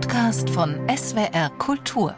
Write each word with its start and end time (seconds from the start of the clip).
Podcast 0.00 0.48
von 0.50 0.78
SWR 0.88 1.50
Kultur. 1.58 2.14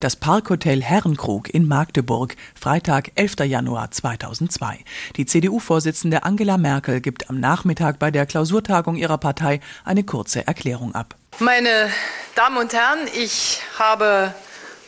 Das 0.00 0.16
Parkhotel 0.16 0.82
Herrenkrug 0.82 1.52
in 1.52 1.68
Magdeburg, 1.68 2.36
Freitag, 2.58 3.10
11. 3.16 3.40
Januar 3.40 3.90
2002. 3.90 4.78
Die 5.16 5.26
CDU-Vorsitzende 5.26 6.22
Angela 6.22 6.56
Merkel 6.56 7.02
gibt 7.02 7.28
am 7.28 7.40
Nachmittag 7.40 7.98
bei 7.98 8.10
der 8.10 8.24
Klausurtagung 8.24 8.96
ihrer 8.96 9.18
Partei 9.18 9.60
eine 9.84 10.02
kurze 10.02 10.46
Erklärung 10.46 10.94
ab. 10.94 11.14
Meine 11.40 11.90
Damen 12.36 12.56
und 12.56 12.72
Herren, 12.72 13.00
ich 13.14 13.60
habe 13.78 14.32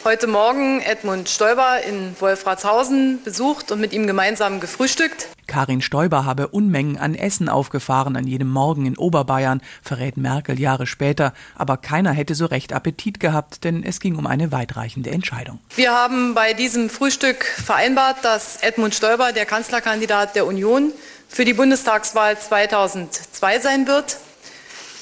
heute 0.05 0.27
Morgen 0.27 0.81
Edmund 0.81 1.29
Stoiber 1.29 1.83
in 1.83 2.17
Wolfratshausen 2.19 3.23
besucht 3.23 3.71
und 3.71 3.81
mit 3.81 3.93
ihm 3.93 4.07
gemeinsam 4.07 4.59
gefrühstückt. 4.59 5.29
Karin 5.47 5.81
Stoiber 5.81 6.25
habe 6.25 6.49
Unmengen 6.49 6.97
an 6.97 7.15
Essen 7.15 7.49
aufgefahren 7.49 8.17
an 8.17 8.27
jedem 8.27 8.49
Morgen 8.49 8.87
in 8.87 8.97
Oberbayern, 8.97 9.61
verrät 9.83 10.17
Merkel 10.17 10.59
Jahre 10.59 10.87
später. 10.87 11.33
Aber 11.57 11.77
keiner 11.77 12.13
hätte 12.13 12.35
so 12.35 12.47
recht 12.47 12.73
Appetit 12.73 13.21
gehabt, 13.21 13.65
denn 13.65 13.85
es 13.85 14.01
ging 14.01 14.17
um 14.17 14.27
eine 14.27 14.51
weitreichende 14.51 15.11
Entscheidung. 15.11 15.61
Wir 15.77 15.93
haben 15.93 16.35
bei 16.35 16.53
diesem 16.53 16.91
Frühstück 16.91 17.45
vereinbart, 17.45 18.25
dass 18.25 18.57
Edmund 18.63 18.95
Stoiber 18.95 19.33
der 19.33 19.47
Kanzlerkandidat 19.47 20.35
der 20.35 20.47
Union 20.47 20.93
für 21.29 21.45
die 21.45 21.55
Bundestagswahl 21.55 22.39
2002 22.39 23.61
sein 23.61 23.87
wird. 23.87 24.19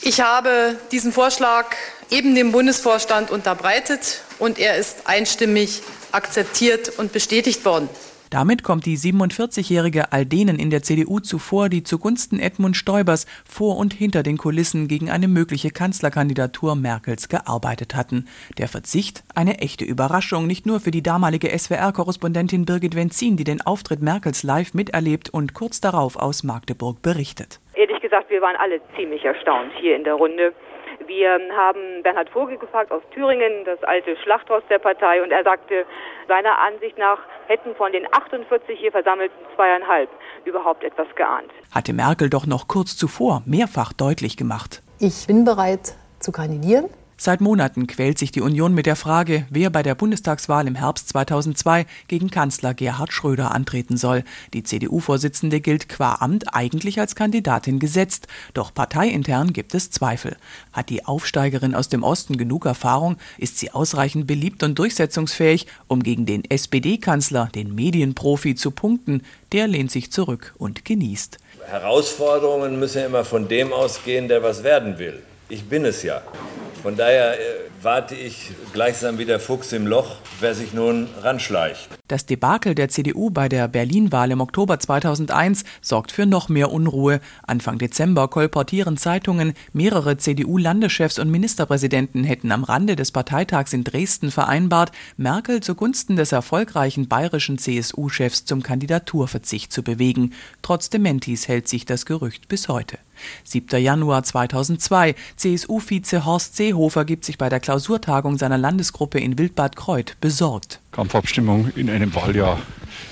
Ich 0.02 0.20
habe 0.20 0.76
diesen 0.92 1.12
Vorschlag 1.12 1.76
eben 2.10 2.34
dem 2.34 2.52
Bundesvorstand 2.52 3.30
unterbreitet 3.30 4.22
und 4.38 4.58
er 4.58 4.76
ist 4.76 5.06
einstimmig 5.06 5.82
akzeptiert 6.12 6.98
und 6.98 7.12
bestätigt 7.12 7.64
worden. 7.64 7.88
Damit 8.30 8.62
kommt 8.62 8.86
die 8.86 8.96
47-jährige 8.96 10.12
all 10.12 10.24
denen 10.24 10.60
in 10.60 10.70
der 10.70 10.82
CDU 10.82 11.18
zuvor, 11.18 11.68
die 11.68 11.82
zugunsten 11.82 12.38
Edmund 12.38 12.76
Stoibers 12.76 13.26
vor 13.44 13.76
und 13.76 13.92
hinter 13.92 14.22
den 14.22 14.36
Kulissen 14.36 14.86
gegen 14.86 15.10
eine 15.10 15.26
mögliche 15.26 15.70
Kanzlerkandidatur 15.70 16.76
Merkels 16.76 17.28
gearbeitet 17.28 17.96
hatten. 17.96 18.28
Der 18.56 18.68
Verzicht 18.68 19.24
eine 19.34 19.58
echte 19.58 19.84
Überraschung, 19.84 20.46
nicht 20.46 20.64
nur 20.64 20.78
für 20.78 20.92
die 20.92 21.02
damalige 21.02 21.48
SWR-Korrespondentin 21.48 22.66
Birgit 22.66 22.94
Wenzin, 22.94 23.36
die 23.36 23.42
den 23.42 23.62
Auftritt 23.62 24.00
Merkels 24.00 24.44
live 24.44 24.74
miterlebt 24.74 25.28
und 25.30 25.52
kurz 25.52 25.80
darauf 25.80 26.14
aus 26.14 26.44
Magdeburg 26.44 27.02
berichtet. 27.02 27.58
Ehrlich 27.74 28.00
gesagt, 28.00 28.30
wir 28.30 28.40
waren 28.42 28.56
alle 28.56 28.80
ziemlich 28.94 29.24
erstaunt 29.24 29.72
hier 29.80 29.96
in 29.96 30.04
der 30.04 30.14
Runde. 30.14 30.52
Wir 31.10 31.40
haben 31.56 32.04
Bernhard 32.04 32.30
Vogel 32.30 32.56
gefragt 32.56 32.92
aus 32.92 33.02
Thüringen, 33.12 33.64
das 33.64 33.82
alte 33.82 34.16
Schlachthaus 34.22 34.62
der 34.70 34.78
Partei, 34.78 35.20
und 35.20 35.32
er 35.32 35.42
sagte, 35.42 35.84
seiner 36.28 36.56
Ansicht 36.60 36.96
nach 36.98 37.18
hätten 37.48 37.74
von 37.74 37.90
den 37.90 38.06
48 38.14 38.78
hier 38.78 38.92
versammelten 38.92 39.36
zweieinhalb 39.56 40.08
überhaupt 40.44 40.84
etwas 40.84 41.08
geahnt. 41.16 41.50
Hatte 41.74 41.92
Merkel 41.94 42.30
doch 42.30 42.46
noch 42.46 42.68
kurz 42.68 42.96
zuvor 42.96 43.42
mehrfach 43.44 43.92
deutlich 43.92 44.36
gemacht. 44.36 44.82
Ich 45.00 45.26
bin 45.26 45.44
bereit 45.44 45.96
zu 46.20 46.30
kandidieren. 46.30 46.88
Seit 47.22 47.42
Monaten 47.42 47.86
quält 47.86 48.16
sich 48.16 48.32
die 48.32 48.40
Union 48.40 48.72
mit 48.72 48.86
der 48.86 48.96
Frage, 48.96 49.44
wer 49.50 49.68
bei 49.68 49.82
der 49.82 49.94
Bundestagswahl 49.94 50.66
im 50.66 50.74
Herbst 50.74 51.10
2002 51.10 51.84
gegen 52.08 52.30
Kanzler 52.30 52.72
Gerhard 52.72 53.12
Schröder 53.12 53.54
antreten 53.54 53.98
soll. 53.98 54.24
Die 54.54 54.62
CDU-Vorsitzende 54.62 55.60
gilt 55.60 55.90
qua 55.90 56.14
Amt 56.20 56.54
eigentlich 56.54 56.98
als 56.98 57.14
Kandidatin 57.14 57.78
gesetzt, 57.78 58.26
doch 58.54 58.72
parteiintern 58.72 59.52
gibt 59.52 59.74
es 59.74 59.90
Zweifel. 59.90 60.38
Hat 60.72 60.88
die 60.88 61.04
Aufsteigerin 61.04 61.74
aus 61.74 61.90
dem 61.90 62.04
Osten 62.04 62.38
genug 62.38 62.64
Erfahrung? 62.64 63.18
Ist 63.36 63.58
sie 63.58 63.70
ausreichend 63.70 64.26
beliebt 64.26 64.62
und 64.62 64.78
durchsetzungsfähig, 64.78 65.66
um 65.88 66.02
gegen 66.02 66.24
den 66.24 66.50
SPD-Kanzler, 66.50 67.50
den 67.54 67.74
Medienprofi, 67.74 68.54
zu 68.54 68.70
punkten? 68.70 69.24
Der 69.52 69.66
lehnt 69.66 69.90
sich 69.90 70.10
zurück 70.10 70.54
und 70.56 70.86
genießt. 70.86 71.36
Herausforderungen 71.66 72.80
müssen 72.80 73.04
immer 73.04 73.26
von 73.26 73.46
dem 73.46 73.74
ausgehen, 73.74 74.28
der 74.28 74.42
was 74.42 74.64
werden 74.64 74.98
will. 74.98 75.22
Ich 75.50 75.64
bin 75.64 75.84
es 75.84 76.02
ja. 76.02 76.22
Von 76.82 76.96
daher 76.96 77.38
äh, 77.38 77.69
warte 77.82 78.14
ich 78.14 78.50
gleichsam 78.72 79.18
wie 79.18 79.24
der 79.24 79.40
Fuchs 79.40 79.72
im 79.72 79.86
Loch, 79.86 80.16
wer 80.40 80.54
sich 80.54 80.72
nun 80.74 81.08
ranschleicht. 81.22 81.88
Das 82.08 82.26
Debakel 82.26 82.74
der 82.74 82.88
CDU 82.88 83.30
bei 83.30 83.48
der 83.48 83.68
Berlin-Wahl 83.68 84.32
im 84.32 84.40
Oktober 84.40 84.78
2001 84.78 85.64
sorgt 85.80 86.12
für 86.12 86.26
noch 86.26 86.48
mehr 86.48 86.72
Unruhe. 86.72 87.20
Anfang 87.46 87.78
Dezember 87.78 88.28
kolportieren 88.28 88.96
Zeitungen, 88.96 89.54
mehrere 89.72 90.18
CDU-Landeschefs 90.18 91.18
und 91.18 91.30
Ministerpräsidenten 91.30 92.24
hätten 92.24 92.52
am 92.52 92.64
Rande 92.64 92.96
des 92.96 93.12
Parteitags 93.12 93.72
in 93.72 93.84
Dresden 93.84 94.30
vereinbart, 94.30 94.92
Merkel 95.16 95.62
zugunsten 95.62 96.16
des 96.16 96.32
erfolgreichen 96.32 97.08
bayerischen 97.08 97.58
CSU-Chefs 97.58 98.44
zum 98.44 98.62
Kandidaturverzicht 98.62 99.72
zu 99.72 99.82
bewegen. 99.82 100.34
Trotz 100.62 100.90
Dementis 100.90 101.48
hält 101.48 101.68
sich 101.68 101.86
das 101.86 102.04
Gerücht 102.04 102.48
bis 102.48 102.68
heute. 102.68 102.98
7. 103.44 103.80
Januar 103.80 104.22
2002. 104.22 105.14
CSU-Vize 105.36 106.24
Horst 106.24 106.56
Seehofer 106.56 107.04
gibt 107.04 107.24
sich 107.24 107.38
bei 107.38 107.48
der 107.48 107.60
Klausurtagung 107.70 108.36
seiner 108.36 108.58
Landesgruppe 108.58 109.20
in 109.20 109.38
Wildbad 109.38 109.76
Kreuth 109.76 110.16
besorgt. 110.20 110.80
Kampfabstimmung 110.90 111.70
in 111.76 111.88
einem 111.88 112.12
Wahljahr 112.16 112.58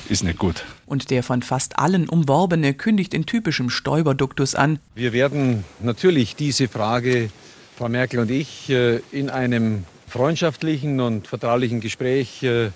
ist 0.08 0.24
nicht 0.24 0.36
gut. 0.36 0.64
Und 0.84 1.10
der 1.10 1.22
von 1.22 1.42
fast 1.42 1.78
allen 1.78 2.08
Umworbene 2.08 2.74
kündigt 2.74 3.14
in 3.14 3.24
typischem 3.24 3.70
Stoiberduktus 3.70 4.56
an. 4.56 4.80
Wir 4.97 5.12
werden 5.12 5.62
natürlich 5.78 6.34
diese 6.34 6.66
Frage, 6.66 7.30
Frau 7.76 7.88
Merkel 7.88 8.18
und 8.18 8.32
ich, 8.32 8.68
äh, 8.68 8.98
in 9.12 9.30
einem 9.30 9.84
freundschaftlichen 10.08 10.98
und 10.98 11.28
vertraulichen 11.28 11.78
Gespräch 11.78 12.42
äh, 12.42 12.70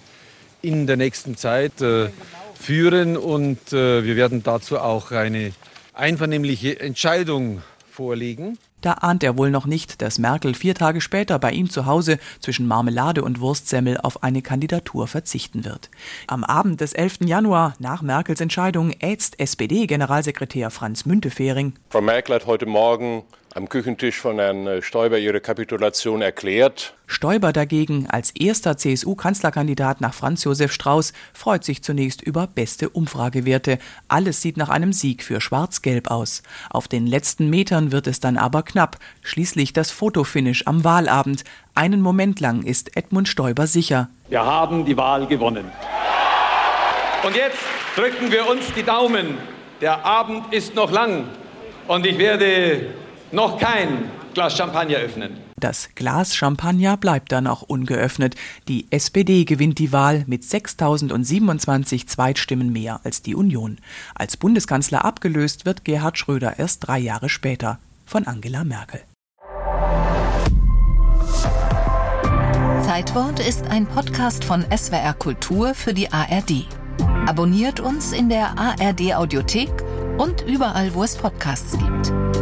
in 0.62 0.86
der 0.86 0.96
nächsten 0.96 1.36
Zeit 1.36 1.80
äh, 1.80 2.10
führen 2.54 3.16
und 3.16 3.72
wir 3.72 4.14
werden 4.14 4.44
dazu 4.44 4.78
auch 4.78 5.10
eine 5.10 5.50
einvernehmliche 5.94 6.78
Entscheidung 6.78 7.60
vorlegen. 7.90 8.56
Da 8.82 8.94
ahnt 8.94 9.22
er 9.22 9.38
wohl 9.38 9.50
noch 9.50 9.64
nicht, 9.64 10.02
dass 10.02 10.18
Merkel 10.18 10.54
vier 10.54 10.74
Tage 10.74 11.00
später 11.00 11.38
bei 11.38 11.52
ihm 11.52 11.70
zu 11.70 11.86
Hause 11.86 12.18
zwischen 12.40 12.66
Marmelade 12.66 13.22
und 13.22 13.40
Wurstsemmel 13.40 13.98
auf 13.98 14.24
eine 14.24 14.42
Kandidatur 14.42 15.06
verzichten 15.06 15.64
wird. 15.64 15.88
Am 16.26 16.42
Abend 16.42 16.80
des 16.80 16.92
11. 16.92 17.20
Januar, 17.20 17.74
nach 17.78 18.02
Merkels 18.02 18.40
Entscheidung, 18.40 18.90
ätzt 18.98 19.38
SPD-Generalsekretär 19.38 20.70
Franz 20.70 21.06
Müntefering. 21.06 21.74
Frau 21.90 22.00
Merkel 22.00 22.34
hat 22.34 22.46
heute 22.46 22.66
Morgen 22.66 23.22
am 23.54 23.68
Küchentisch 23.68 24.18
von 24.18 24.38
Herrn 24.38 24.82
Stoiber 24.82 25.18
ihre 25.18 25.40
Kapitulation 25.40 26.22
erklärt. 26.22 26.94
Stoiber 27.06 27.52
dagegen, 27.52 28.06
als 28.08 28.30
erster 28.30 28.76
CSU-Kanzlerkandidat 28.76 30.00
nach 30.00 30.14
Franz 30.14 30.44
Josef 30.44 30.72
Strauß, 30.72 31.12
freut 31.34 31.64
sich 31.64 31.82
zunächst 31.82 32.22
über 32.22 32.46
beste 32.46 32.88
Umfragewerte. 32.88 33.78
Alles 34.08 34.40
sieht 34.40 34.56
nach 34.56 34.70
einem 34.70 34.92
Sieg 34.92 35.22
für 35.22 35.40
Schwarz-Gelb 35.40 36.10
aus. 36.10 36.42
Auf 36.70 36.88
den 36.88 37.06
letzten 37.06 37.50
Metern 37.50 37.92
wird 37.92 38.06
es 38.06 38.20
dann 38.20 38.38
aber 38.38 38.62
knapp. 38.62 38.96
Schließlich 39.22 39.72
das 39.72 39.90
Fotofinish 39.90 40.66
am 40.66 40.84
Wahlabend. 40.84 41.44
Einen 41.74 42.00
Moment 42.00 42.40
lang 42.40 42.62
ist 42.62 42.96
Edmund 42.96 43.28
Stoiber 43.28 43.66
sicher. 43.66 44.08
Wir 44.28 44.44
haben 44.44 44.86
die 44.86 44.96
Wahl 44.96 45.26
gewonnen. 45.26 45.70
Und 47.24 47.36
jetzt 47.36 47.58
drücken 47.96 48.32
wir 48.32 48.48
uns 48.48 48.72
die 48.74 48.82
Daumen. 48.82 49.36
Der 49.80 50.04
Abend 50.04 50.52
ist 50.52 50.74
noch 50.74 50.90
lang 50.90 51.24
und 51.88 52.06
ich 52.06 52.16
werde 52.16 52.86
noch 53.32 53.58
kein 53.58 54.10
Glas 54.34 54.56
Champagner 54.56 54.96
öffnen. 54.96 55.38
Das 55.56 55.90
Glas 55.94 56.34
Champagner 56.34 56.96
bleibt 56.96 57.30
dann 57.32 57.46
auch 57.46 57.62
ungeöffnet. 57.62 58.34
Die 58.68 58.86
SPD 58.90 59.44
gewinnt 59.44 59.78
die 59.78 59.92
Wahl 59.92 60.24
mit 60.26 60.44
6027 60.44 62.08
Zweitstimmen 62.08 62.72
mehr 62.72 63.00
als 63.04 63.22
die 63.22 63.34
Union. 63.34 63.78
Als 64.14 64.36
Bundeskanzler 64.36 65.04
abgelöst 65.04 65.64
wird 65.66 65.84
Gerhard 65.84 66.18
Schröder 66.18 66.58
erst 66.58 66.88
drei 66.88 66.98
Jahre 66.98 67.28
später 67.28 67.78
von 68.06 68.26
Angela 68.26 68.64
Merkel. 68.64 69.02
Zeitwort 72.84 73.38
ist 73.38 73.66
ein 73.66 73.86
Podcast 73.86 74.44
von 74.44 74.64
SWR 74.76 75.14
Kultur 75.14 75.74
für 75.74 75.94
die 75.94 76.12
ARD. 76.12 76.66
Abonniert 77.26 77.80
uns 77.80 78.12
in 78.12 78.28
der 78.28 78.58
ARD 78.58 79.14
Audiothek 79.14 79.70
und 80.18 80.42
überall, 80.42 80.92
wo 80.94 81.04
es 81.04 81.16
Podcasts 81.16 81.78
gibt. 81.78 82.12